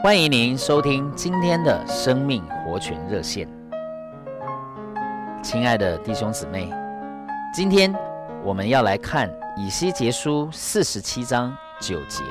[0.00, 3.48] 欢迎您收听今天的生命活泉热线。
[5.42, 6.72] 亲爱的弟兄姊妹，
[7.52, 7.92] 今天
[8.44, 12.22] 我们要来看以西结书四十七章九节。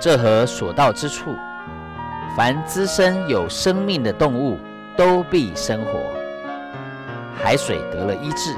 [0.00, 1.34] 这河所到之处，
[2.36, 4.56] 凡滋生有生命的动物
[4.96, 5.98] 都必生活，
[7.34, 8.54] 海水得了医治，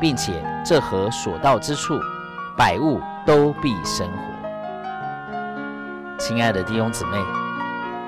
[0.00, 1.92] 并且这河所到之处，
[2.56, 4.39] 百物都必生活。
[6.20, 7.16] 亲爱的弟兄姊妹，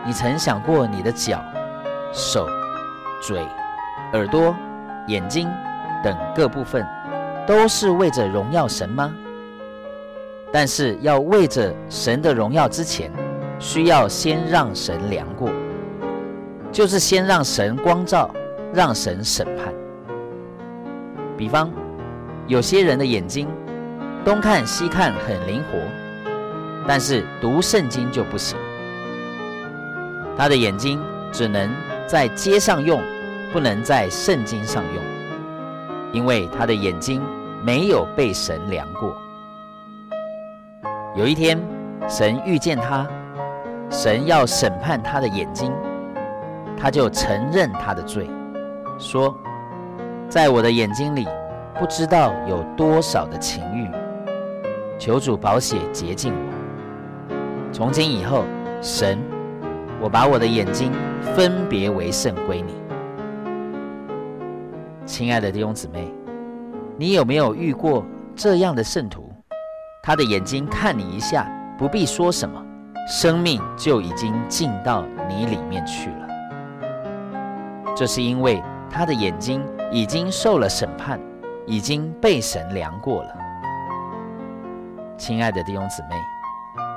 [0.04, 1.42] 你曾想过你的脚、
[2.12, 2.46] 手、
[3.22, 3.42] 嘴、
[4.12, 4.54] 耳朵、
[5.06, 5.48] 眼睛
[6.04, 6.86] 等各部分，
[7.46, 9.10] 都是为着荣耀神吗？
[10.52, 13.10] 但是要为着神的荣耀之前，
[13.58, 15.48] 需要先让神量过，
[16.70, 18.30] 就是先让神光照，
[18.74, 19.72] 让神审判。
[21.34, 21.72] 比方，
[22.46, 23.48] 有些人的眼睛
[24.22, 26.01] 东看西看很灵活。
[26.86, 28.58] 但是读圣经就不行，
[30.36, 31.00] 他的眼睛
[31.32, 31.70] 只能
[32.06, 33.00] 在街上用，
[33.52, 35.02] 不能在圣经上用，
[36.12, 37.22] 因为他的眼睛
[37.64, 39.16] 没有被神量过。
[41.14, 41.60] 有一天，
[42.08, 43.06] 神遇见他，
[43.88, 45.72] 神要审判他的眼睛，
[46.76, 48.28] 他就承认他的罪，
[48.98, 49.32] 说
[50.28, 51.28] ：“在我的眼睛里，
[51.78, 53.88] 不知道有多少的情欲，
[54.98, 56.34] 求主保血洁净。”
[57.72, 58.44] 从今以后，
[58.82, 59.18] 神，
[59.98, 60.92] 我把我的眼睛
[61.34, 62.74] 分别为圣归你。
[65.06, 66.12] 亲爱的弟兄姊妹，
[66.98, 68.04] 你有没有遇过
[68.36, 69.32] 这样的圣徒？
[70.02, 72.62] 他的眼睛看你一下，不必说什么，
[73.08, 76.28] 生命就已经进到你里面去了。
[77.96, 81.18] 这是因为他的眼睛已经受了审判，
[81.66, 83.34] 已经被神量过了。
[85.16, 86.16] 亲爱的弟兄姊妹。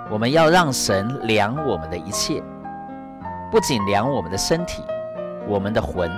[0.10, 2.42] 我们要让神量我们的一切，
[3.52, 4.84] 不仅量我们的身体、
[5.48, 6.10] 我们的魂，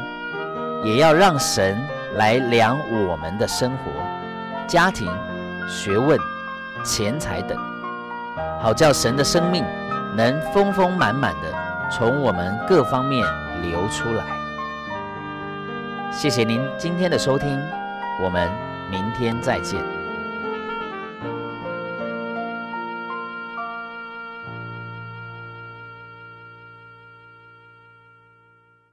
[0.84, 1.78] 也要让神
[2.16, 3.92] 来量我们的生活、
[4.68, 5.08] 家庭、
[5.70, 6.20] 学问、
[6.84, 7.58] 钱财等，
[8.62, 9.64] 好叫神的生命
[10.16, 11.54] 能丰丰满满的
[11.90, 13.26] 从我们各方面
[13.62, 14.26] 流出来。
[16.12, 17.58] 谢谢您今天的收听，
[18.22, 18.52] 我们
[18.92, 19.97] 明天再见。